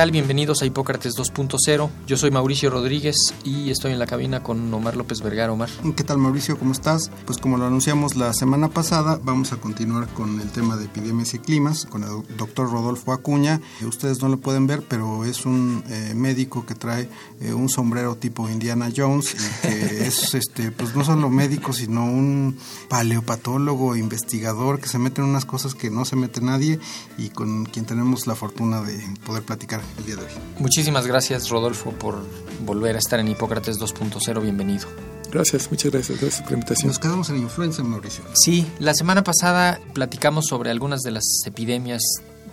[0.00, 0.12] Tal?
[0.12, 1.90] Bienvenidos a Hipócrates 2.0.
[2.06, 5.52] Yo soy Mauricio Rodríguez y estoy en la cabina con Omar López Vergara.
[5.52, 5.68] Omar.
[5.94, 6.58] ¿Qué tal Mauricio?
[6.58, 7.10] ¿Cómo estás?
[7.26, 11.34] Pues como lo anunciamos la semana pasada, vamos a continuar con el tema de epidemias
[11.34, 13.60] y climas con el doctor Rodolfo Acuña.
[13.86, 17.10] Ustedes no lo pueden ver, pero es un eh, médico que trae
[17.42, 22.06] eh, un sombrero tipo Indiana Jones y que es, este, pues no solo médico, sino
[22.06, 22.56] un
[22.88, 26.80] paleopatólogo, investigador que se mete en unas cosas que no se mete nadie
[27.18, 30.30] y con quien tenemos la fortuna de poder platicar el día de hoy.
[30.58, 32.24] Muchísimas gracias, Rodolfo, por
[32.64, 34.42] volver a estar en Hipócrates 2.0.
[34.42, 34.88] Bienvenido.
[35.30, 36.88] Gracias, muchas gracias, gracias por la invitación.
[36.88, 38.24] Nos quedamos en influenza, Mauricio.
[38.34, 42.02] Sí, la semana pasada platicamos sobre algunas de las epidemias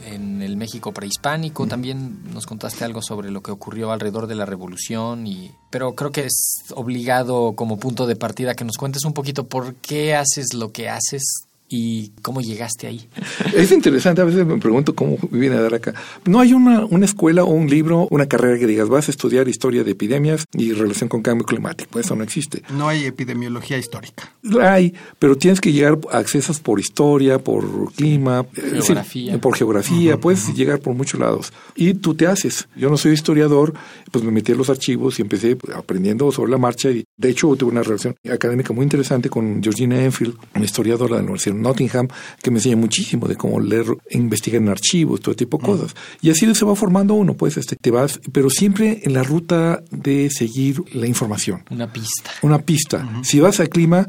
[0.05, 1.67] en el México prehispánico.
[1.67, 6.11] También nos contaste algo sobre lo que ocurrió alrededor de la revolución y pero creo
[6.11, 10.53] que es obligado como punto de partida que nos cuentes un poquito por qué haces
[10.53, 13.07] lo que haces y cómo llegaste ahí.
[13.53, 15.93] Es interesante, a veces me pregunto cómo viene a dar acá.
[16.25, 19.47] No hay una, una escuela o un libro, una carrera que digas, vas a estudiar
[19.47, 21.99] historia de epidemias y relación con cambio climático.
[21.99, 22.61] Eso no existe.
[22.71, 24.31] No hay epidemiología histórica.
[24.61, 29.25] Hay, pero tienes que llegar a accesos por historia, por clima, geografía.
[29.25, 30.55] decir, por geografía, uh -huh, puedes uh -huh.
[30.55, 31.51] llegar por muchos lados.
[31.75, 32.67] Y tú te haces.
[32.75, 33.73] Yo no soy historiador,
[34.11, 36.89] pues me metí en los archivos y empecé aprendiendo sobre la marcha.
[36.91, 41.21] Y de hecho, tuve una relación académica muy interesante con Georgina Enfield, una historiadora de
[41.21, 42.07] la Universidad Nottingham,
[42.41, 45.95] que me enseña muchísimo de cómo leer investigar en archivos, todo tipo de cosas.
[46.21, 49.83] Y así se va formando uno, pues, este, te vas, pero siempre en la ruta
[49.91, 51.63] de seguir la información.
[51.69, 52.31] Una pista.
[52.41, 52.97] Una pista.
[52.97, 53.23] Uh -huh.
[53.23, 54.07] Si vas al clima,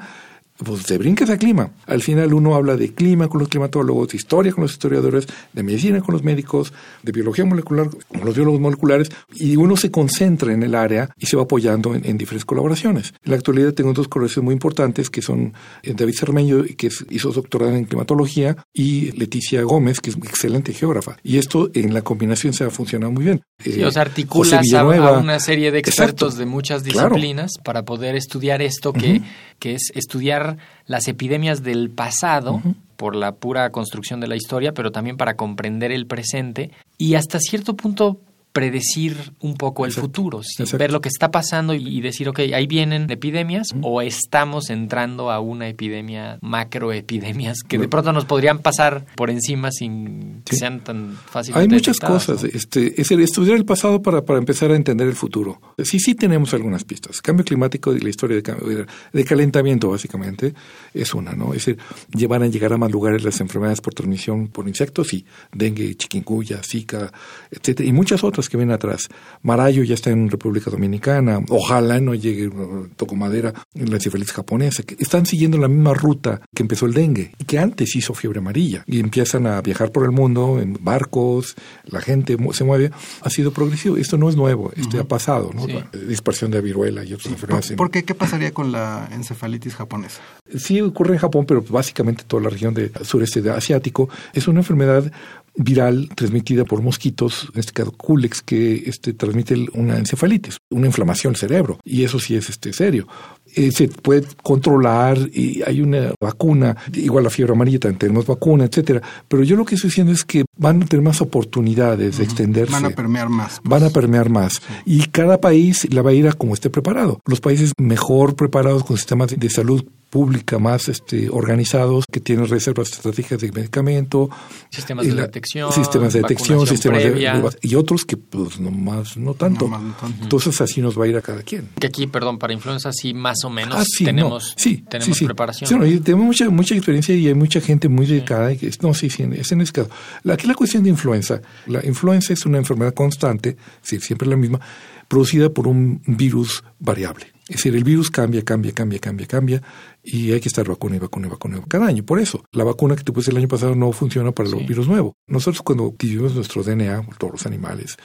[0.65, 1.71] pues te brincas al clima.
[1.87, 5.63] Al final uno habla de clima con los climatólogos, de historia con los historiadores, de
[5.63, 10.53] medicina con los médicos, de biología molecular con los biólogos moleculares, y uno se concentra
[10.53, 13.15] en el área y se va apoyando en, en diferentes colaboraciones.
[13.25, 15.53] En la actualidad tengo dos colaboraciones muy importantes que son
[15.83, 21.17] eh, David Cermeño, que hizo doctorado en climatología, y Leticia Gómez, que es excelente geógrafa.
[21.23, 23.43] Y esto en la combinación se ha funcionado muy bien.
[23.63, 26.39] Sí, eh, articulas a, a, una serie de expertos Exacto.
[26.39, 27.65] de muchas disciplinas claro.
[27.65, 29.25] para poder estudiar esto que, uh -huh.
[29.59, 30.48] que es estudiar
[30.87, 32.75] las epidemias del pasado uh -huh.
[32.97, 37.39] por la pura construcción de la historia, pero también para comprender el presente y hasta
[37.39, 38.21] cierto punto
[38.59, 40.09] predecir un poco el Exacto.
[40.09, 40.65] futuro, ¿sí?
[40.77, 45.39] ver lo que está pasando y decir, ok, ahí vienen epidemias o estamos entrando a
[45.39, 51.17] una epidemia, macroepidemias, que de pronto nos podrían pasar por encima sin que sean tan
[51.27, 51.57] fáciles.
[51.57, 52.43] Hay muchas cosas.
[52.43, 52.49] ¿no?
[52.53, 55.61] Este, es el estudiar el pasado para, para empezar a entender el futuro.
[55.85, 57.21] Sí, sí tenemos algunas pistas.
[57.21, 60.53] Cambio climático y la historia de, cambio, de calentamiento, básicamente,
[60.93, 61.55] es una, ¿no?
[61.55, 61.79] Es decir,
[62.13, 66.61] llevar a llegar a más lugares las enfermedades por transmisión por insectos, sí, dengue, chikungunya,
[66.65, 67.13] zika,
[67.53, 69.09] etcétera, y muchas otras que vienen atrás.
[69.43, 72.51] Marayo ya está en República Dominicana, ojalá no llegue,
[72.97, 76.95] toco madera, en la encefalitis japonesa, que están siguiendo la misma ruta que empezó el
[76.95, 80.79] dengue y que antes hizo fiebre amarilla y empiezan a viajar por el mundo en
[80.81, 81.55] barcos,
[81.85, 82.91] la gente se mueve,
[83.23, 83.97] ha sido progresivo.
[83.97, 85.05] Esto no es nuevo, esto uh -huh.
[85.05, 85.67] ha pasado, ¿no?
[85.67, 85.79] Sí.
[86.07, 87.73] Dispersión de viruela y otras enfermedades.
[87.73, 88.05] ¿Por qué?
[88.05, 90.21] ¿Qué pasaría con la encefalitis japonesa?
[90.57, 95.11] Sí ocurre en Japón, pero básicamente toda la región del sureste asiático es una enfermedad
[95.59, 101.33] viral transmitida por mosquitos, en este caso Culex, que este, transmite una encefalitis, una inflamación
[101.33, 101.81] del cerebro.
[101.85, 103.07] Y eso sí es este, serio.
[103.55, 108.65] Eh, se puede controlar y hay una vacuna, igual la fiebre amarilla también tenemos vacuna,
[108.65, 109.03] etcétera.
[109.27, 112.19] Pero yo lo que estoy diciendo es que van a tener más oportunidades uh -huh.
[112.19, 112.73] de extenderse.
[112.73, 113.61] Van a permear más.
[113.65, 114.55] Van a permear más.
[114.55, 114.61] Sí.
[114.87, 117.21] Y cada país la va a ir a como esté preparado.
[117.27, 122.91] Los países mejor preparados con sistemas de salud pública más este, organizados que tienen reservas
[122.93, 124.31] estratégicas de medicamento
[124.71, 129.17] sistemas de la, detección sistemas de detección sistemas de, y otros que pues no más
[129.17, 129.69] no tanto.
[129.69, 132.39] No, no tanto entonces así nos va a ir a cada quien que aquí perdón
[132.39, 134.63] para influenza sí más o menos ah, sí, tenemos no.
[134.63, 138.53] sí, tenemos sí, preparación no, tenemos mucha mucha experiencia y hay mucha gente muy dedicada
[138.53, 139.91] y que, no sí sí es en ese caso
[140.23, 144.61] la, aquí la cuestión de influenza la influenza es una enfermedad constante siempre la misma
[145.09, 149.63] producida por un virus variable es decir, el virus cambia, cambia, cambia, cambia, cambia
[150.03, 152.05] y hay que estar vacuna y vacuna y vacuna cada año.
[152.05, 154.59] Por eso, la vacuna que te puse el año pasado no funciona para sí.
[154.59, 155.15] el virus nuevo.
[155.27, 157.97] Nosotros cuando vivimos nuestro DNA, todos los animales,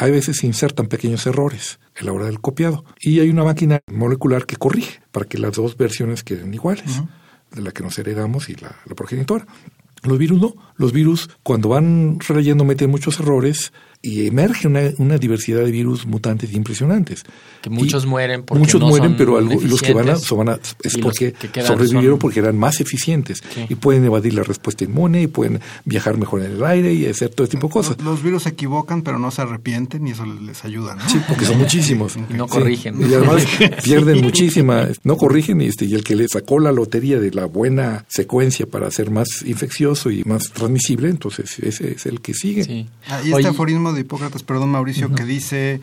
[0.00, 2.86] a veces se insertan pequeños errores a la hora del copiado.
[3.00, 7.02] Y hay una máquina molecular que corrige para que las dos versiones queden iguales,
[7.50, 9.46] de la que nos heredamos y la, la progenitora.
[10.02, 10.54] Los virus no.
[10.76, 16.06] Los virus, cuando van releyendo, meten muchos errores y emerge una, una diversidad de virus
[16.06, 17.22] mutantes impresionantes.
[17.60, 20.14] Que muchos Y mueren porque Muchos no mueren, son pero algo- los que van a,
[20.34, 23.66] van a- es porque que sobrevivieron son- porque eran más eficientes Sí.
[23.68, 27.28] y pueden evadir la respuesta inmune y pueden viajar mejor en el aire y hacer
[27.28, 27.96] todo tipo de cosas.
[27.98, 31.06] Los, los virus se equivocan, pero no se arrepienten y eso les ayuda, ¿no?
[31.08, 32.16] Sí, porque son muchísimos.
[32.16, 32.52] Y no Sí.
[32.54, 33.00] corrigen.
[33.02, 33.44] Y además
[33.84, 37.44] pierden muchísima, no corrigen y, este, y el que le sacó la lotería de la
[37.44, 42.64] buena secuencia para ser más infeccioso y más transmisible, entonces ese es el que sigue.
[42.64, 42.86] Sí.
[43.08, 45.80] Ah, y este aforismo de Hipócrates, perdón Mauricio, que dice,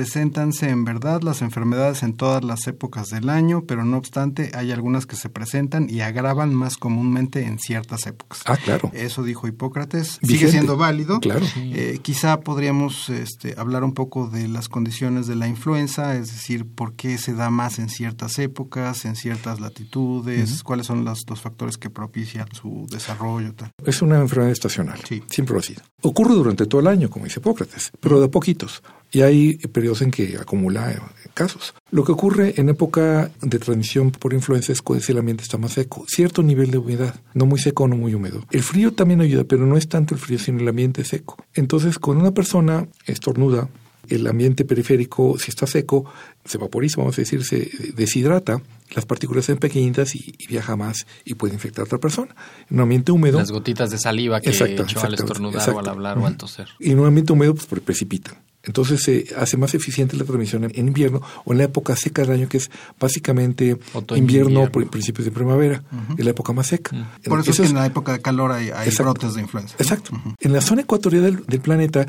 [0.00, 4.70] preséntanse en verdad las enfermedades en todas las épocas del año, pero no obstante hay
[4.70, 8.42] algunas que se presentan y agravan más comúnmente en ciertas épocas.
[8.44, 8.90] Ah, claro.
[8.92, 10.26] Eso dijo Hipócrates, Vigente.
[10.38, 11.18] sigue siendo válido.
[11.20, 11.46] Claro.
[11.56, 16.66] Eh, quizá podríamos este, hablar un poco de las condiciones de la influenza, es decir,
[16.66, 21.40] por qué se da más en ciertas épocas, en ciertas latitudes, cuáles son los, los
[21.40, 23.54] factores que propician su desarrollo.
[23.54, 23.70] Tal.
[23.82, 25.22] Es una enfermedad estacional, Sí.
[25.30, 25.80] siempre lo ha sido.
[26.02, 28.82] Ocurre durante todo el año, como dice Hipócrates, pero de poquitos.
[29.12, 30.98] Y hay periodos en que acumula eh,
[31.32, 31.74] casos.
[31.90, 35.72] Lo que ocurre en época de transmisión por influenza es cuando el ambiente está más
[35.72, 38.44] seco, cierto nivel de humedad, no muy seco, no muy húmedo.
[38.50, 41.36] El frío también ayuda, pero no es tanto el frío, sino el ambiente seco.
[41.54, 43.68] Entonces, cuando una persona estornuda,
[44.08, 46.04] el ambiente periférico, si está seco,
[46.44, 48.60] se vaporiza, vamos a decir, se deshidrata,
[48.94, 52.34] las partículas son pequeñitas y, y viaja más y puede infectar a otra persona.
[52.70, 55.78] En un ambiente húmedo, Las gotitas de saliva que Exacto, echó al exacto, estornudar o
[55.80, 56.68] al hablar o al toser.
[56.78, 58.36] y en un ambiente húmedo pues pre- precipitan.
[58.66, 62.22] Entonces se hace más eficiente la transmisión en, en invierno o en la época seca
[62.22, 62.70] del año, que es
[63.00, 64.72] básicamente Otoño, invierno, invierno.
[64.72, 65.82] por principios de primavera,
[66.18, 67.18] es la época más seca.
[67.24, 69.12] Por eso es que en la época de calor hay, hay Exacto.
[69.12, 69.74] brotes de influenza.
[69.78, 69.82] ¿no?
[69.82, 70.10] Exacto.
[70.40, 72.06] En la zona ecuatorial del, del planeta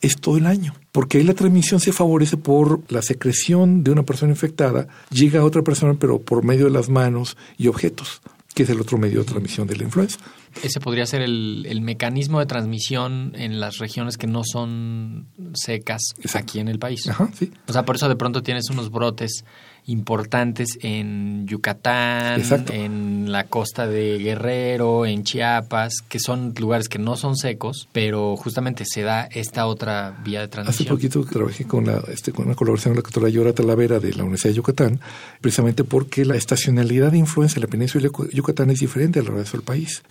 [0.00, 4.02] es todo el año, porque ahí la transmisión se favorece por la secreción de una
[4.02, 8.20] persona infectada, llega a otra persona, pero por medio de las manos y objetos,
[8.54, 10.18] que es el otro medio de transmisión de la influenza.
[10.62, 16.02] Ese podría ser el, el mecanismo de transmisión en las regiones que no son secas
[16.18, 16.38] Exacto.
[16.50, 17.06] aquí en el país.
[17.08, 17.52] Ajá, sí.
[17.68, 19.44] O sea, por eso de pronto tienes unos brotes
[19.86, 22.72] importantes en Yucatán, Exacto.
[22.72, 28.36] en la costa de Guerrero, en Chiapas, que son lugares que no son secos, pero
[28.36, 30.88] justamente se da esta otra vía de Hace transmisión.
[30.88, 34.22] poquito trabajé con, la, este, con una colaboración con la doctora Yora Talavera de la
[34.22, 35.00] Universidad de Yucatán,
[35.40, 39.26] precisamente porque la estacionalidad de influenza en la península de Yuc- Yucatán es diferente al
[39.26, 40.02] resto del país.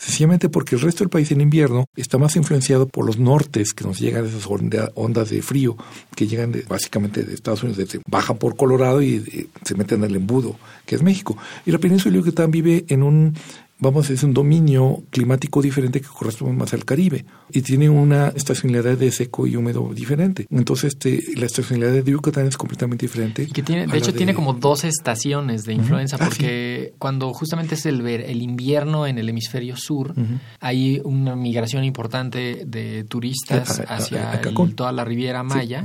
[0.50, 4.00] Porque el resto del país en invierno está más influenciado por los nortes que nos
[4.00, 5.76] llegan esas onda- ondas de frío
[6.16, 10.04] que llegan de- básicamente de Estados Unidos, desde- bajan por Colorado y eh, se meten
[10.04, 10.56] al embudo,
[10.86, 11.36] que es México.
[11.66, 13.34] Y la península de Yucatán vive en un
[13.80, 18.28] vamos a decir, un dominio climático diferente que corresponde más al Caribe y tiene una
[18.30, 20.46] estacionalidad de seco y húmedo diferente.
[20.50, 23.44] Entonces, este, la estacionalidad de Yucatán es completamente diferente.
[23.44, 27.76] Y que tiene, de hecho, tiene como dos estaciones de influenza, Ah, porque cuando justamente
[27.76, 30.14] es el, ver- el invierno en el hemisferio sur,
[30.60, 34.74] hay una migración importante de turistas A- a- hacia a el- Cancún.
[34.74, 35.84] toda la Riviera Maya.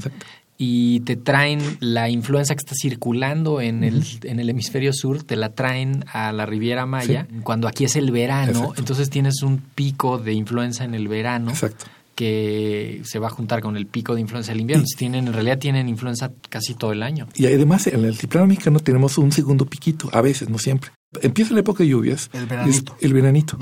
[0.56, 5.37] Y te traen la influenza que está circulando en, el, en el hemisferio sur, te
[5.37, 8.75] la traen a la Riviera Maya, cuando aquí es el verano, Exacto.
[8.79, 11.87] entonces tienes un pico de influenza en el verano Exacto.
[12.15, 14.85] que se va a juntar con el pico de influenza del invierno.
[14.97, 17.27] Tienen, en realidad tienen influenza casi todo el año.
[17.35, 20.93] Y además, en el altiplano mexicano tenemos un segundo piquito, a veces, no siempre.
[21.20, 22.31] Empieza la época de lluvias.
[22.32, 22.96] El veranito.
[22.99, 23.58] es el veranito.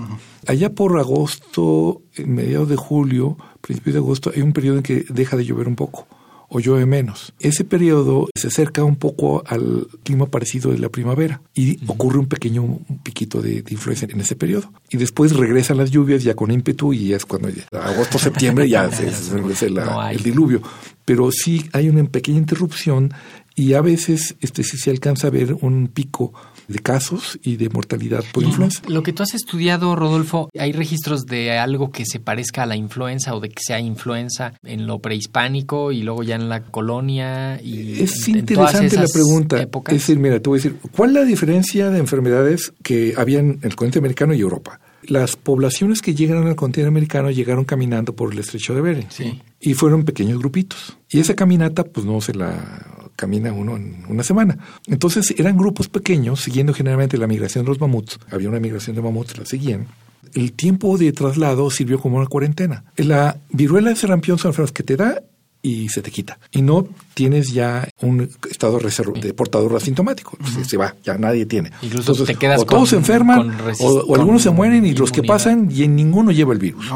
[0.46, 5.04] Allá por agosto, en mediados de julio, principios de agosto, hay un periodo en que
[5.08, 6.06] deja de llover un poco
[6.54, 7.32] o llueve menos.
[7.40, 12.26] Ese periodo se acerca un poco al clima parecido de la primavera y ocurre un
[12.26, 14.70] pequeño piquito de, de influencia en ese periodo.
[14.90, 18.68] Y después regresan las lluvias ya con ímpetu y ya es cuando ya- agosto, septiembre
[18.68, 19.10] ya se,
[19.54, 20.60] se la- No el diluvio.
[21.04, 23.12] Pero sí hay una pequeña interrupción
[23.56, 26.32] y a veces este sí se alcanza a ver un pico
[26.68, 28.82] de casos y de mortalidad por influenza.
[28.88, 32.76] Lo que tú has estudiado, Rodolfo, ¿hay registros de algo que se parezca a la
[32.76, 37.60] influenza o de que sea influenza en lo prehispánico y luego ya en la colonia?
[37.62, 39.60] Y Es en- en todas interesante la esas pregunta.
[39.62, 39.94] épocas?
[39.94, 43.40] Es decir, mira, te voy a decir, ¿cuál es la diferencia de enfermedades que había
[43.40, 44.80] en el continente americano y Europa?
[45.04, 49.06] Las poblaciones que llegaron al continente americano llegaron caminando por el estrecho de Bering.
[49.10, 49.42] Sí.
[49.60, 50.96] Y fueron pequeños grupitos.
[51.10, 52.86] Y esa caminata, pues no se la
[53.22, 54.58] camina uno en una semana.
[54.88, 58.18] Entonces eran grupos pequeños, siguiendo generalmente la migración de los mamuts.
[58.32, 59.86] Había una migración de mamuts, la seguían.
[60.34, 62.84] El tiempo de traslado sirvió como una cuarentena.
[62.96, 65.22] La viruela de sarampión son enfermedades que te da
[65.64, 66.40] y se te quita.
[66.50, 70.36] Y no tienes ya un estado de portador asintomático.
[70.52, 71.70] Se, se va, ya nadie tiene.
[71.82, 75.12] Incluso te quedas o todos con- se enferman, o, o algunos se mueren y los
[75.12, 76.90] que pasan y en ninguno lleva el virus.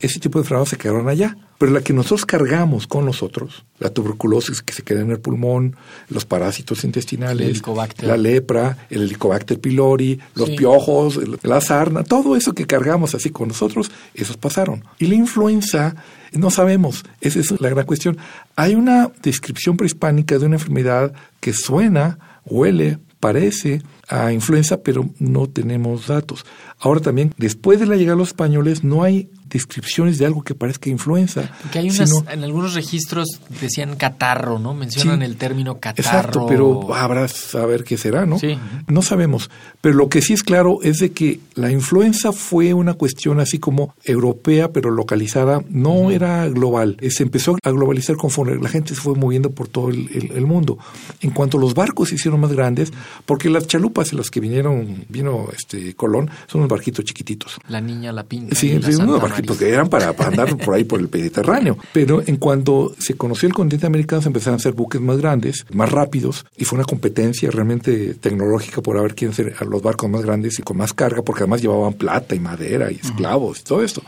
[0.00, 1.36] Ese tipo de enfermedades se quedaron allá.
[1.58, 5.76] Pero la que nosotros cargamos con nosotros, la tuberculosis que se queda en el pulmón,
[6.08, 7.62] los parásitos intestinales,
[8.02, 10.56] la lepra, el helicobacter pylori, los Sí.
[10.56, 14.84] piojos, la sarna, todo eso que cargamos así con nosotros, esos pasaron.
[14.98, 15.96] Y la influenza,
[16.32, 18.18] no sabemos, esa es la gran cuestión.
[18.54, 25.48] Hay una descripción prehispánica de una enfermedad que suena, huele, parece a influenza, pero no
[25.48, 26.44] tenemos datos.
[26.78, 30.54] Ahora también, después de la llegada de los españoles, no hay descripciones de algo que
[30.54, 31.50] parezca influenza.
[31.62, 33.28] Porque hay unas, sino- en algunos registros
[33.60, 34.74] decían catarro, ¿no?
[34.74, 35.24] Mencionan Sí.
[35.24, 36.18] el término catarro.
[36.18, 38.38] Exacto, pero habrá saber qué será, ¿no?
[38.38, 38.58] Sí.
[38.88, 39.50] No sabemos.
[39.80, 43.58] Pero lo que sí es claro es de que la influenza fue una cuestión así
[43.58, 46.96] como europea, pero localizada, no era global.
[47.00, 50.32] Eh, Se empezó a globalizar conforme la gente se fue moviendo por todo el, el-
[50.36, 50.78] el mundo.
[51.20, 52.92] En cuanto los barcos se hicieron más grandes,
[53.24, 57.56] porque las chalupas en las que vinieron, vino este Colón, son unos barquitos chiquititos.
[57.68, 58.54] La niña, la pinta.
[58.54, 59.68] Sí, y la sí, Santa unos barquitos María.
[59.68, 61.78] que eran para, para andar por ahí por el Mediterráneo.
[61.92, 65.66] Pero en cuanto se conoció el continente americano, se empezaron a hacer buques más grandes,
[65.72, 70.10] más rápidos, y fue una competencia realmente tecnológica por a ver quién ser los barcos
[70.10, 73.64] más grandes y con más carga, porque además llevaban plata y madera y esclavos y
[73.64, 74.02] todo esto.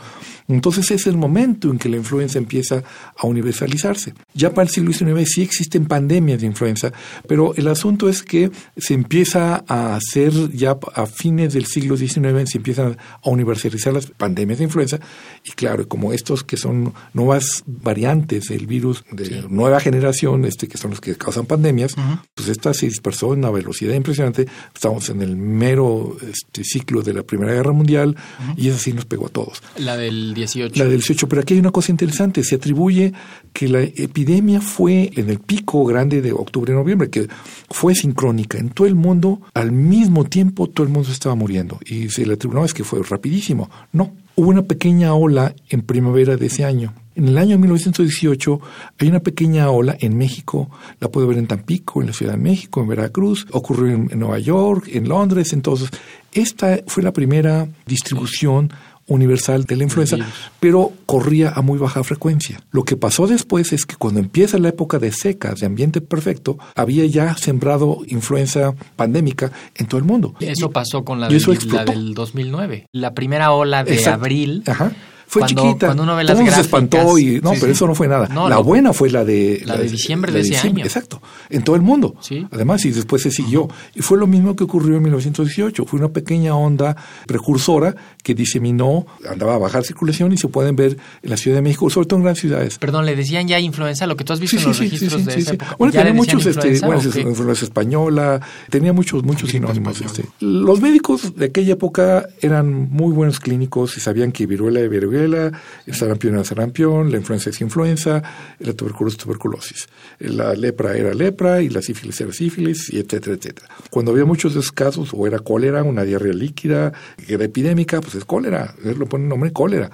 [0.49, 2.83] Entonces es el momento en que la influenza empieza
[3.15, 4.15] a universalizarse.
[4.33, 6.91] Ya para el siglo XIX sí existen pandemias de influenza,
[7.27, 12.49] pero el asunto es que se empieza a hacer ya a fines del siglo XIX,
[12.49, 14.99] se empiezan a universalizar las pandemias de influenza
[15.43, 20.77] y claro, como estos que son nuevas variantes del virus de nueva generación, este que
[20.77, 21.95] son los que causan pandemias,
[22.33, 24.47] pues esta se dispersó en una velocidad impresionante.
[24.73, 28.15] Estamos en el mero este, ciclo de la Primera Guerra Mundial
[28.57, 29.61] y eso sí nos pegó a todos.
[29.77, 30.75] La del 18.
[30.77, 33.13] La del 18, pero aquí hay una cosa interesante, se atribuye
[33.53, 37.27] que la epidemia fue en el pico grande de octubre-noviembre, que
[37.69, 42.09] fue sincrónica en todo el mundo, al mismo tiempo todo el mundo estaba muriendo y
[42.09, 46.45] se le atribuyó, no, que fue rapidísimo, no, hubo una pequeña ola en primavera de
[46.45, 46.93] ese año.
[47.15, 48.61] En el año 1918
[48.97, 50.69] hay una pequeña ola en México,
[51.01, 54.39] la puede ver en Tampico, en la Ciudad de México, en Veracruz, ocurrió en Nueva
[54.39, 55.89] York, en Londres, entonces
[56.31, 58.71] esta fue la primera distribución
[59.09, 60.17] universal de la influenza,
[60.59, 62.61] pero corría a muy baja frecuencia.
[62.71, 66.57] Lo que pasó después es que cuando empieza la época de secas, de ambiente perfecto,
[66.75, 70.35] había ya sembrado influenza pandémica en todo el mundo.
[70.39, 71.91] Eso pasó con la, del, la explotó.
[71.91, 72.85] del 2009.
[72.93, 74.21] La primera ola de Exacto.
[74.21, 74.63] abril.
[74.65, 74.93] Ajá.
[75.31, 75.85] Fue Cuando- chiquita.
[75.87, 76.65] cuando uno ve las mundo se gráficas.
[76.65, 78.27] espantó y no, Sí, pero eso no fue nada.
[78.29, 78.63] No, la no.
[78.63, 80.83] buena fue la de La de diciembre de ese año.
[80.83, 81.21] Exacto.
[81.51, 82.15] En todo el mundo.
[82.19, 82.47] Sí.
[82.51, 85.85] Además y después se siguió y fue lo mismo que ocurrió en 1918.
[85.85, 86.95] Fue una pequeña onda
[87.27, 91.61] precursora que diseminó, andaba a bajar circulación y se pueden ver en la Ciudad de
[91.61, 92.77] México, sobre todo en grandes ciudades.
[92.79, 95.31] Perdón, le decían ya influenza, lo que tú has visto Sí, en los registros de
[95.33, 95.55] sí, esa sí.
[95.55, 95.75] época.
[95.77, 100.01] Bueno, ¿Ya le tenía muchos, este, bueno, influenza española, tenía muchos, muchos sinónimos.
[100.01, 100.25] Este.
[100.39, 105.18] Los médicos de aquella época eran muy buenos clínicos y sabían que viruela es viruela,
[105.25, 108.21] el sarampión era sarampión, la influenza es influenza,
[108.59, 109.87] la tuberculosis tuberculosis,
[110.19, 113.67] la lepra era lepra y la sífilis era sífilis, y etcétera, etcétera.
[113.89, 116.93] Cuando había muchos casos, o era cólera, una diarrea líquida,
[117.25, 119.89] que era epidémica, pues es cólera, lo pone el nombre cólera.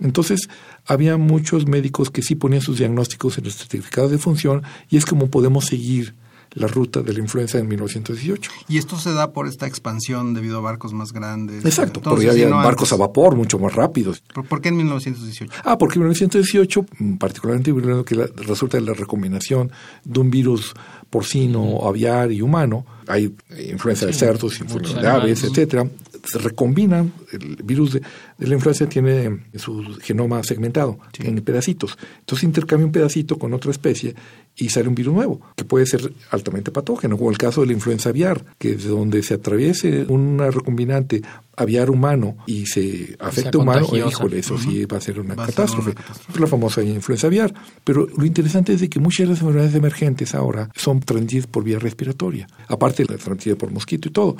[0.00, 0.48] Entonces,
[0.86, 5.06] había muchos médicos que sí ponían sus diagnósticos en los certificados de función y es
[5.06, 6.14] como podemos seguir
[6.54, 8.50] la ruta de la influenza en 1918.
[8.68, 11.64] Y esto se da por esta expansión debido a barcos más grandes.
[11.64, 14.22] Exacto, Entonces, porque si había no barcos antes- a vapor mucho más rápidos.
[14.48, 15.52] ¿Por, qué en 1918?
[15.64, 17.72] Ah, porque en 1918, mm, particularmente
[18.04, 19.70] que resulta de la recombinación
[20.04, 20.74] de un virus
[21.12, 23.34] porcino, aviar y humano, hay
[23.68, 25.86] influenza de Sí, cerdos, influenza de aves, etcétera,
[26.24, 28.00] se recombinan, el virus de,
[28.38, 31.98] de la influenza tiene su genoma segmentado en pedacitos.
[32.20, 34.14] Entonces intercambia un pedacito con otra especie
[34.56, 37.74] y sale un virus nuevo, que puede ser altamente patógeno, como el caso de la
[37.74, 41.20] influenza aviar, que de donde se atraviese una recombinante
[41.56, 45.46] aviar humano y se afecta humano, eh, híjole, eso sí va a ser una ser
[45.46, 45.90] catástrofe.
[45.90, 46.32] una catástrofe.
[46.34, 47.52] Es la famosa influenza aviar.
[47.84, 51.64] Pero lo interesante es de que muchas de las enfermedades emergentes ahora son transmitidas por
[51.64, 54.36] vía respiratoria, aparte de la transmitida por mosquito y todo.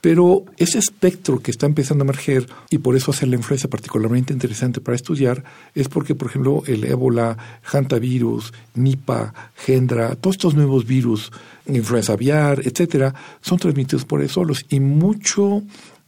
[0.00, 4.32] Pero ese espectro que está empezando a emerger, y por eso hacer la influenza particularmente
[4.32, 10.86] interesante para estudiar, es porque, por ejemplo, el ébola, hantavirus, Nipah, Gendra, todos estos nuevos
[10.86, 11.30] virus,
[11.66, 14.64] influenza aviar, etcétera, son transmitidos por aerosolos.
[14.70, 15.62] Y mucho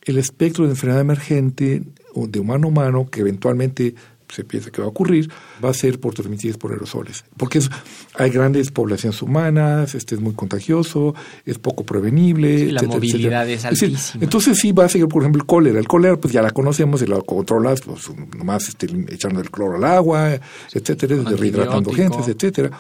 [0.04, 1.82] el espectro de enfermedad emergente
[2.14, 3.94] o de humano a humano, que eventualmente
[4.28, 5.30] se piensa que va a ocurrir,
[5.62, 7.22] va a ser por transmitidas por aerosoles.
[7.36, 7.68] Porque es-
[8.14, 12.58] hay grandes poblaciones humanas, este es muy contagioso, es poco prevenible.
[12.58, 13.72] Sí, la etcétera, movilidad etcétera.
[13.74, 14.24] es decir, altísima.
[14.24, 15.78] entonces sí va a seguir, por ejemplo, el cólera.
[15.78, 19.76] El cólera, pues ya la conocemos y la controlas, pues nomás este, echando el cloro
[19.76, 20.30] al agua,
[20.72, 22.70] etcétera, rehidratando gentes, etcétera.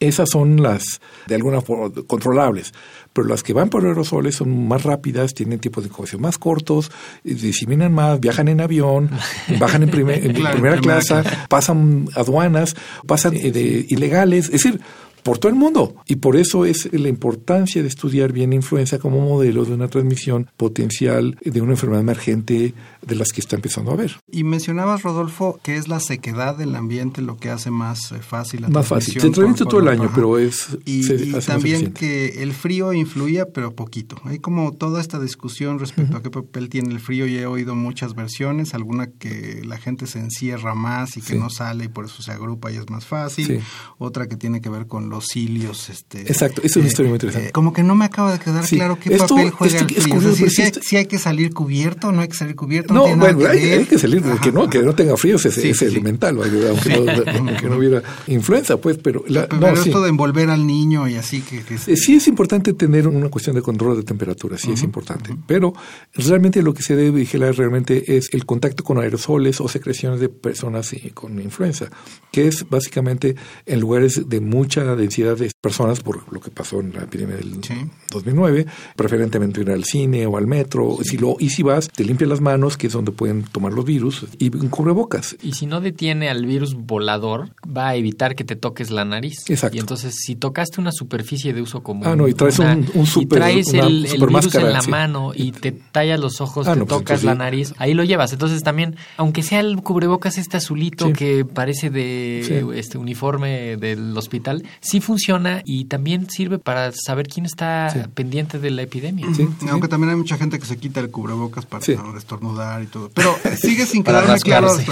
[0.00, 2.72] Esas son las, de alguna forma, controlables.
[3.12, 6.90] Pero las que van por aerosoles son más rápidas, tienen tiempos de incubación más cortos,
[7.22, 9.10] diseminan más, viajan en avión,
[9.60, 12.74] bajan en, primer- en Claro, primera primera clase, pasan aduanas,
[13.06, 14.46] pasan eh, de ilegales.
[14.46, 14.80] Es decir,
[15.24, 15.96] por todo el mundo.
[16.06, 19.88] Y por eso es la importancia de estudiar bien la influenza como modelo de una
[19.88, 24.20] transmisión potencial de una enfermedad emergente de las que está empezando a haber.
[24.30, 28.62] Y mencionabas, Rodolfo, que es la sequedad del ambiente lo que hace más eh, fácil
[28.62, 29.14] la Más fácil.
[29.14, 30.14] transmisión Se transmite todo el año, ajá.
[30.14, 34.16] pero es Y, se y más también que el frío influía, pero poquito.
[34.24, 37.74] Hay como toda esta discusión respecto a qué papel tiene el frío y he oído
[37.74, 41.38] muchas versiones, alguna que la gente se encierra más y que Sí.
[41.38, 43.58] no sale y por eso se agrupa y es más fácil, Sí.
[43.98, 45.88] otra que tiene que ver con los cilios.
[45.90, 47.52] Este, Exacto, es una historia muy interesante.
[47.52, 48.76] como que no me acaba de quedar Sí.
[48.76, 50.14] claro qué Esto papel juega es- el es frío.
[50.14, 52.34] curioso, es decir, porque si hay, este- si hay que salir cubierto, no hay que
[52.36, 52.92] salir cubierto.
[52.94, 55.78] No, bueno, que hay, que salir, que no, que no tenga frío es, Sí, es
[55.78, 59.88] sí, elemental, aunque, no, aunque no hubiera influenza, pues, pero, la- Pero no, sí.
[59.88, 61.62] esto de envolver al niño y así que...
[61.62, 65.34] que Eh, Sí es importante tener una cuestión de control de temperatura, sí es importante,
[65.46, 65.72] pero
[66.14, 70.28] realmente lo que se debe vigilar realmente es el contacto con aerosoles o secreciones de
[70.28, 71.86] personas eh, con influenza,
[72.32, 76.92] que es básicamente en lugares de mucha densidad de personas, por lo que pasó en
[76.92, 77.74] la epidemia del Sí.
[78.12, 82.28] 2009, preferentemente ir al cine o al metro, si lo, y si vas, te limpias
[82.28, 85.36] las manos, que es donde pueden tomar los virus, y un cubrebocas.
[85.42, 89.44] Y si no detiene al virus volador, va a evitar que te toques la nariz.
[89.48, 89.76] Exacto.
[89.76, 93.02] Y entonces, si tocaste una superficie de uso común, Ah, no, y traes un- un
[93.02, 94.90] y super- traes una el, el super virus máscara, en la sí.
[94.90, 98.04] mano y te tallas los ojos, Ah, te no, pues tocas la nariz, ahí lo
[98.04, 98.32] llevas.
[98.32, 104.64] Entonces también, aunque sea el cubrebocas este azulito que parece de este uniforme del hospital,
[104.80, 107.98] sí funciona y también sirve para saber quién está Sí.
[108.14, 109.26] pendiente de la epidemia.
[109.34, 111.94] Sí, Aunque también hay mucha gente que se quita el cubrebocas para Sí.
[111.96, 113.10] no estornudar y todo.
[113.14, 114.84] Pero sigue sin Para quedarme claro, sí,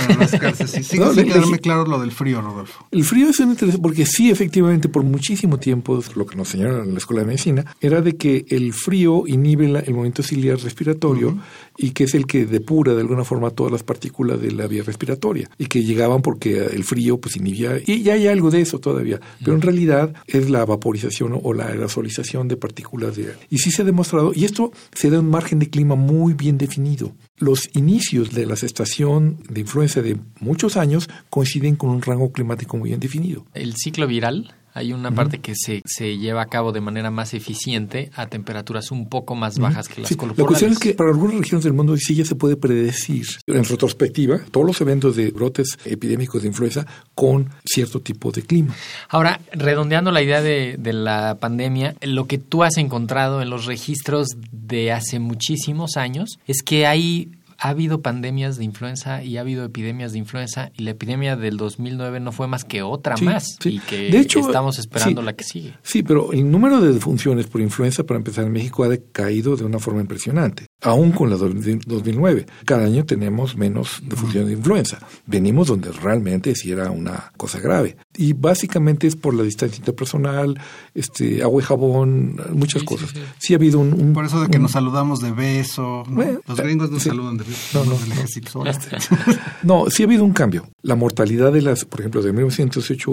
[0.82, 2.86] sigue No, sin le- quedarme le- claro lo del frío, Rodolfo.
[2.90, 6.88] El frío es un interesante porque sí, efectivamente, por muchísimo tiempo, lo que nos enseñaron
[6.88, 10.58] en la escuela de medicina, era de que el frío inhibe la- el movimiento ciliar
[10.58, 11.38] respiratorio
[11.76, 14.82] y que es el que depura de alguna forma todas las partículas de la vía
[14.82, 18.78] respiratoria y que llegaban porque el frío pues inhibía, y ya hay algo de eso
[18.78, 23.34] todavía, pero en realidad es la vaporización o la aerosolización de partículas de...
[23.50, 26.58] Y sí se ha demostrado, y esto se da un margen de clima muy bien
[26.58, 27.12] definido.
[27.38, 32.76] Los inicios de la estación de influenza de muchos años coinciden con un rango climático
[32.76, 33.46] muy bien definido.
[33.54, 37.34] El ciclo viral, hay una parte que se, se lleva a cabo de manera más
[37.34, 41.10] eficiente a temperaturas un poco más bajas que las Sí, la cuestión es que para
[41.10, 45.30] algunas regiones del mundo sí ya se puede predecir en retrospectiva todos los eventos de
[45.30, 48.74] brotes epidémicos de influenza con cierto tipo de clima.
[49.08, 53.66] Ahora, redondeando la idea de, de la pandemia, lo que tú has encontrado en los
[53.66, 57.30] registros de hace muchísimos años es que hay
[57.64, 61.56] ha habido pandemias de influenza y ha habido epidemias de influenza y la epidemia del
[61.56, 63.76] 2009 no fue más que otra Sí, más sí.
[63.76, 65.24] y que De hecho, estamos esperando sí.
[65.26, 65.74] la que sigue.
[65.82, 69.64] Sí, pero el número de defunciones por influenza, para empezar, en México ha decaído de
[69.64, 72.46] una forma impresionante, aún con la do- de 2009.
[72.64, 74.98] Cada año tenemos menos defunciones de influenza.
[75.26, 77.96] Venimos donde realmente sí era una cosa grave.
[78.14, 80.60] Y básicamente es por la distancia interpersonal,
[80.94, 83.08] este, agua y jabón, muchas Sí, cosas.
[83.10, 83.54] Sí, sí.
[83.54, 83.94] ha habido un...
[83.94, 86.04] un- Por eso de que un- nos saludamos de beso.
[86.08, 86.14] ¿no?
[86.16, 87.08] Bueno, Los gringos nos sí.
[87.08, 87.78] saludan de beso.
[87.84, 88.12] No, no, no.
[88.12, 88.70] ejército solo.
[89.62, 90.68] No, sí ha habido un cambio.
[90.82, 93.10] La mortalidad de las, por ejemplo, de 1908,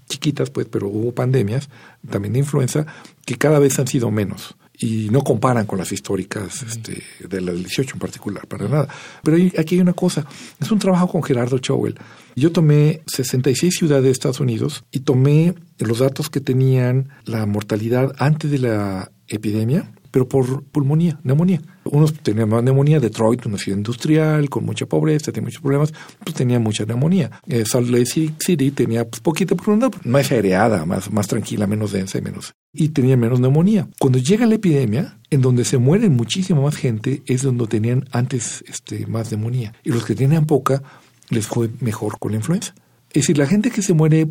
[0.09, 1.69] chiquitas pues, pero hubo pandemias
[2.09, 2.85] también de influenza,
[3.25, 4.55] que cada vez han sido menos.
[4.77, 8.87] Y no comparan con las históricas este, de la del 18 en particular, para nada.
[9.23, 10.25] Pero hay- aquí hay una cosa,
[10.59, 11.95] es un trabajo con Gerardo Chowell.
[12.35, 18.13] Yo tomé 66 ciudades de Estados Unidos y tomé los datos que tenían la mortalidad
[18.17, 21.59] antes de la epidemia, pero por pulmonía, neumonía.
[21.85, 25.91] Unos tenían más neumonía, Detroit, una ciudad industrial, con mucha pobreza, tenía muchos problemas,
[26.23, 27.31] pues tenía mucha neumonía.
[27.47, 31.93] Eh, Salt Lake City tenía pues, poquita, pero una más aireada, más, más tranquila, menos
[31.93, 32.53] densa y menos.
[32.71, 33.89] Y tenía menos neumonía.
[33.97, 38.63] Cuando llega la epidemia, en donde se mueren muchísima más gente, es donde tenían antes
[38.67, 39.73] este, más neumonía.
[39.83, 40.83] Y los que tenían poca,
[41.31, 42.75] les fue mejor con la influenza.
[43.09, 44.27] Es decir, la gente que se muere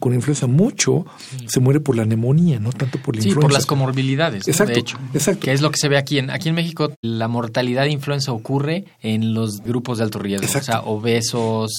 [0.00, 1.04] con influenza mucho,
[1.46, 3.46] se muere por la neumonía, no tanto por la Sí, influenza.
[3.46, 4.50] por las comorbilidades, ¿no?
[4.50, 4.98] Exacto, de hecho.
[5.14, 5.40] exacto.
[5.44, 6.92] Que es lo que se ve aquí en aquí en México.
[7.02, 10.44] La mortalidad de influenza ocurre en los grupos de alto riesgo.
[10.46, 10.70] Exacto.
[10.70, 11.70] O sea, obesos,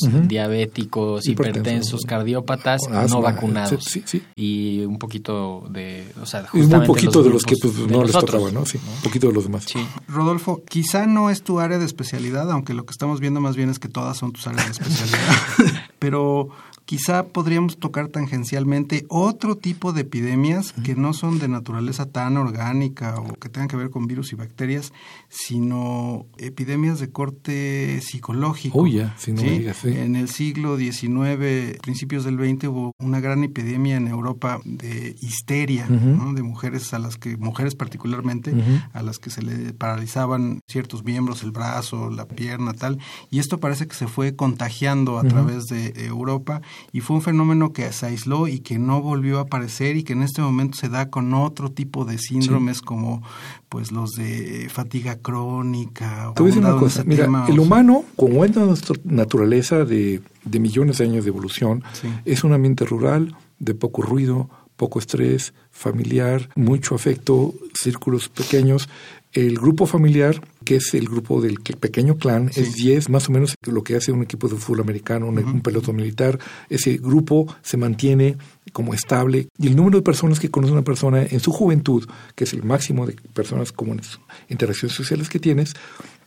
[0.42, 1.58] diabéticos, Hipertensos.
[1.62, 3.84] hipertensos, cardiópatas, no vacunados.
[3.84, 4.22] sí, sí.
[4.36, 6.06] Y un poquito de...
[6.22, 8.52] O sea, Y muy justamente poquito de los que pues, de no les nosotros, tocaba,
[8.52, 8.66] ¿no?
[8.66, 9.66] Sí, un poquito de los demás.
[9.68, 9.80] Sí.
[10.08, 13.70] Rodolfo, quizá no es tu área de especialidad, aunque lo que estamos viendo más bien
[13.70, 15.18] es que todas son tus áreas de especialidad.
[16.00, 16.50] Pero,
[16.88, 23.20] quizá podríamos tocar tangencialmente otro tipo de epidemias que no son de naturaleza tan orgánica
[23.20, 24.94] o que tengan que ver con virus y bacterias,
[25.28, 28.80] sino epidemias de corte psicológico.
[28.80, 29.50] Oh, ya, si no ¿sí?
[29.50, 29.90] digas, sí.
[29.90, 35.88] En el siglo XIX, principios del XX, hubo una gran epidemia en Europa de histeria.
[35.90, 36.34] ¿no?
[36.34, 38.54] de mujeres a las que, mujeres particularmente,
[38.94, 43.00] a las que se le paralizaban ciertos miembros, el brazo, la pierna, tal.
[43.30, 46.62] Y esto parece que se fue contagiando a través de Europa
[46.92, 50.14] y fue un fenómeno que se aisló y que no volvió a aparecer y que
[50.14, 53.22] en este momento se da con otro tipo de síndromes como
[53.70, 56.32] pues los de fatiga crónica.
[56.36, 58.96] Te voy a decir una cosa, mira, tema, el o sea, humano, como es nuestra
[59.04, 62.08] naturaleza de, de millones de años de evolución, Sí.
[62.26, 68.88] es un ambiente rural, de poco ruido, poco estrés, familiar, mucho afecto, círculos pequeños.
[69.34, 73.56] El grupo familiar, que es el grupo del pequeño clan, es 10, más o menos
[73.70, 76.40] lo que hace un equipo de fútbol americano, un, un pelotón militar.
[76.70, 78.38] Ese grupo se mantiene
[78.72, 82.46] como estable y el número de personas que conoce una persona en su juventud, que
[82.46, 85.74] es el máximo de personas como en sus interacciones sociales que tienes,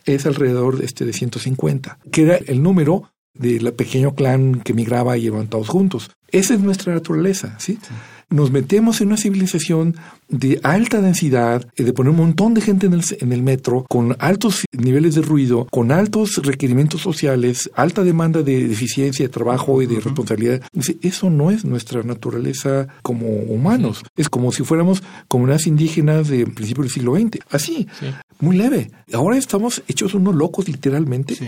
[0.04, 5.16] es alrededor de, este, de 150, que era el número del pequeño clan que migraba
[5.16, 6.10] y iban todos juntos.
[6.28, 7.78] Esa es nuestra naturaleza, ¿sí?
[8.30, 9.96] Nos metemos en una civilización
[10.28, 13.84] de alta densidad, eh, de poner un montón de gente en el, en el metro,
[13.88, 19.82] con altos niveles de ruido, con altos requerimientos sociales, alta demanda de eficiencia, de trabajo
[19.82, 20.62] y de responsabilidad.
[20.72, 24.04] Dice, eso no es nuestra naturaleza como humanos.
[24.16, 27.38] Es como si fuéramos comunidades indígenas de principios del siglo XX.
[27.50, 27.88] Así,
[28.38, 28.90] muy leve.
[29.12, 31.34] Ahora estamos hechos unos locos literalmente.
[31.34, 31.46] Sí.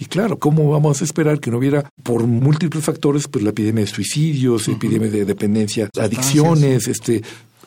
[0.00, 3.84] Y claro, ¿cómo vamos a esperar que no hubiera por múltiples factores pues la epidemia
[3.84, 7.22] de suicidios, epidemia de dependencia, adicciones, este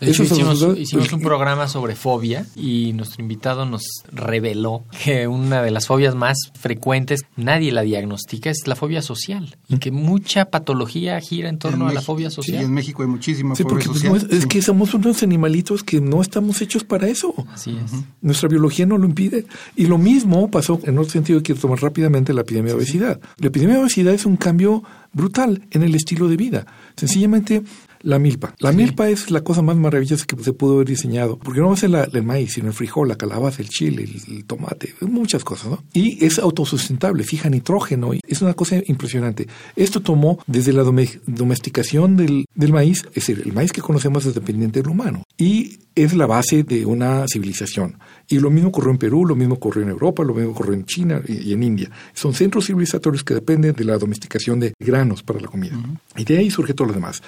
[0.06, 5.62] De hecho, hicimos, hicimos un programa sobre fobia y nuestro invitado nos reveló que una
[5.62, 10.46] de las fobias más frecuentes, nadie la diagnostica, es la fobia social y que mucha
[10.46, 12.64] patología gira en torno en a la fobia sí, social.
[12.64, 14.18] en México hay muchísima Sí, fobia porque pues, social.
[14.18, 14.48] es, es Sí.
[14.48, 17.34] que somos unos animalitos que no estamos hechos para eso.
[17.54, 17.92] Así es.
[18.22, 19.46] Nuestra biología no lo impide.
[19.76, 23.20] Y lo mismo pasó, en otro sentido, quiero tomar rápidamente la epidemia de obesidad.
[23.38, 26.66] La epidemia de obesidad es un cambio brutal en el estilo de vida.
[26.98, 27.64] Sencillamente,
[28.04, 28.54] la milpa.
[28.60, 31.38] La milpa es la cosa más maravillosa que se pudo haber diseñado.
[31.40, 34.04] Porque no va a ser la- el maíz, sino el frijol, la calabaza, el chile,
[34.04, 35.84] el, el tomate, muchas cosas, ¿no?
[35.94, 38.14] Y es autosustentable, fija nitrógeno.
[38.14, 39.48] y Es una cosa impresionante.
[39.76, 44.26] Esto tomó desde la dome- domesticación del, del maíz, es decir, el maíz que conocemos
[44.26, 45.24] es dependiente del humano.
[45.38, 48.00] Y es la base de una civilización.
[48.28, 50.86] Y lo mismo ocurrió en Perú, lo mismo ocurrió en Europa, lo mismo ocurrió en
[50.86, 51.90] China y, y en India.
[52.14, 55.78] Son centros civilizatorios que dependen de la domesticación de granos para la comida.
[56.18, 57.22] Y de ahí surge todo lo demás.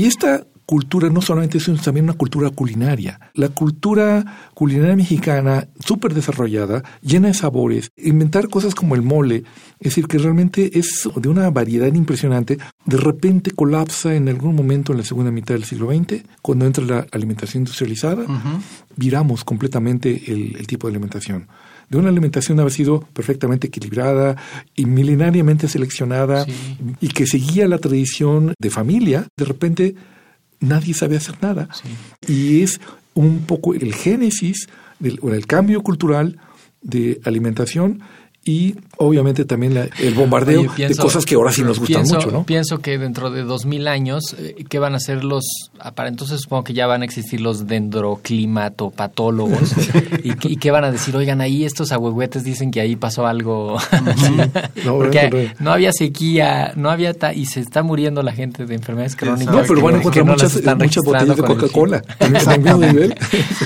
[0.00, 3.20] Y esta cultura no solamente es también una cultura culinaria.
[3.34, 9.44] La cultura culinaria mexicana, súper desarrollada, llena de sabores, inventar cosas como el mole,
[9.78, 14.92] es decir, que realmente es de una variedad impresionante, de repente colapsa en algún momento
[14.92, 18.24] en la segunda mitad del siglo XX, cuando entra la alimentación industrializada,
[18.96, 21.46] viramos completamente el, el tipo de alimentación
[21.90, 24.36] de una alimentación haber sido perfectamente equilibrada
[24.74, 26.52] y milenariamente seleccionada Sí.
[27.00, 29.94] y que seguía la tradición de familia, de repente
[30.60, 31.68] nadie sabe hacer nada.
[32.26, 32.80] Y es
[33.14, 34.68] un poco el génesis
[35.00, 36.38] del o el cambio cultural
[36.80, 38.00] de alimentación
[38.50, 42.02] y obviamente también la- el bombardeo Oye, pienso- de cosas que ahora sí nos gustan
[42.02, 42.44] pienso, mucho, ¿no?
[42.44, 45.44] Pienso que dentro de dos mil años, eh, ¿qué van a ser los...
[45.94, 49.74] Para entonces supongo que ya van a existir los dendroclimatopatólogos.
[50.24, 51.14] y, que- ¿Y qué van a decir?
[51.16, 53.76] Oigan, ahí estos ahuehuetes dicen que ahí pasó algo.
[54.84, 57.14] No, Porque no había sequía, no había...
[57.14, 59.54] ta- y se está muriendo la gente de enfermedades crónicas.
[59.54, 62.02] No, pero que- van a que encontrar no muchas, están muchas registrando botellas de Coca-Cola.
[62.02, 62.10] chip.
[62.20, 63.14] en el mismo nivel.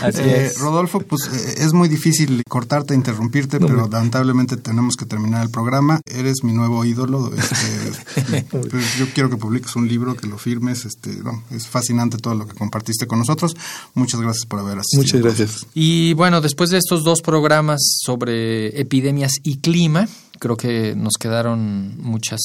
[0.02, 0.50] Así Eh.
[0.58, 5.50] Rodolfo, pues eh, es muy difícil cortarte, interrumpirte, No, pero lamentablemente tenemos que terminar el
[5.50, 6.00] programa.
[6.04, 7.32] Eres mi nuevo ídolo.
[7.32, 10.84] este, pues, yo quiero que publiques un libro, que lo firmes.
[10.84, 13.56] Este, no, es fascinante todo lo que compartiste con nosotros.
[13.94, 15.02] Muchas gracias por haber asistido.
[15.02, 15.66] Muchas gracias.
[15.74, 20.08] Y bueno, después de estos dos programas sobre epidemias y clima,
[20.40, 22.40] creo que nos quedaron muchas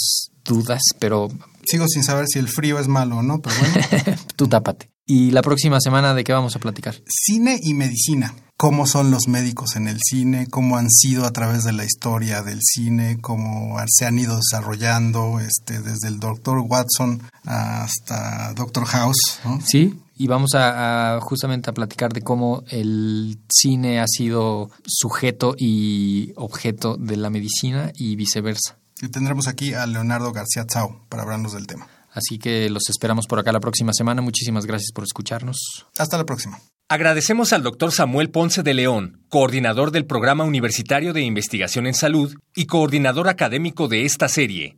[0.46, 1.30] dudas, pero
[1.66, 4.18] Sigo sin saber si el frío es malo o no, pero bueno.
[4.36, 4.90] tú tápate.
[5.10, 7.02] Y la próxima semana, ¿de qué vamos a platicar?
[7.08, 8.36] Cine y medicina.
[8.58, 10.46] ¿Cómo son los médicos en el cine?
[10.52, 13.18] ¿Cómo han sido a través de la historia del cine?
[13.20, 16.60] ¿Cómo se han ido desarrollando este, desde el Dr.
[16.60, 19.40] Watson hasta Doctor House?
[19.44, 19.60] ¿no?
[19.66, 25.56] Sí, y vamos a, a justamente a platicar de cómo el cine ha sido sujeto
[25.58, 28.78] y objeto de la medicina y viceversa.
[29.02, 31.88] Y tendremos aquí a Leonardo García Tsao para hablarnos del tema.
[32.12, 34.22] Así que los esperamos por acá la próxima semana.
[34.22, 35.88] Muchísimas gracias por escucharnos.
[35.98, 36.60] Hasta la próxima.
[36.92, 42.36] Agradecemos al doctor Samuel Ponce de León, coordinador del Programa Universitario de Investigación en Salud
[42.56, 44.78] y coordinador académico de esta serie.